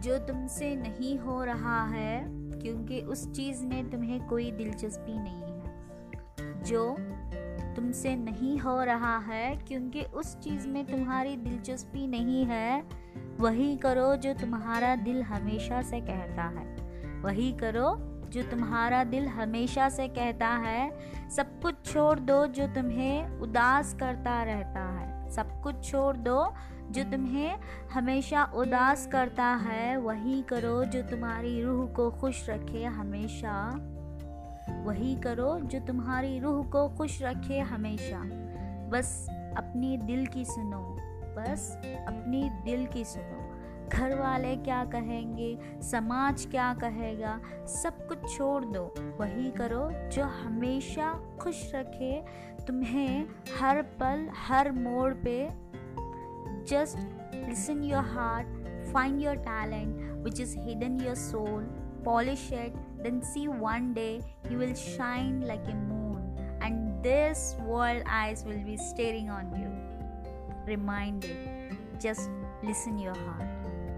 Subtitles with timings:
[0.00, 2.24] जो तुमसे नहीं हो रहा है,
[2.58, 5.74] क्योंकि उस चीज़ में तुम्हें कोई दिलचस्पी नहीं है।
[6.62, 6.96] जो
[7.76, 12.84] तुमसे नहीं हो रहा है, क्योंकि उस चीज़ में तुम्हारी दिलचस्पी नहीं है,
[13.38, 16.76] वही करो जो तुम्हारा दिल हमेशा से कहता है।
[17.22, 20.90] वही करो जो तुम्हारा दिल हमेशा से कहता है,
[21.30, 26.54] सब कुछ छोड़ दो जो तुम्हें उदास करता रहता है। सब कुछ छोड़ दो
[26.90, 27.58] जो तुम्हें
[27.92, 33.74] हमेशा उदास करता है, वही करो जो तुम्हारी रूह को खुश रखे हमेशा।
[34.84, 38.18] वही करो जो तुम्हारी रूह को खुश रखे हमेशा।
[38.90, 40.96] बस अपनी दिल की सुनो,
[41.36, 41.76] बस
[42.08, 43.59] अपनी दिल की सुनो।
[43.92, 45.58] घर वाले क्या कहेंगे?
[45.82, 47.40] समाज क्या कहेगा?
[47.66, 48.82] सब कुछ छोड़ दो।
[49.20, 52.22] वही करो जो हमेशा खुश रखे।
[52.66, 53.26] तुम्हें
[53.60, 55.48] हर पल, हर मोड़ पे
[56.70, 58.58] just listen your heart
[58.92, 61.64] find your talent which is hidden your soul
[62.04, 64.08] polish it then see one day
[64.52, 70.66] you will shine like a moon and this world eyes will be staring on you
[70.66, 73.89] reminded just Listen your heart.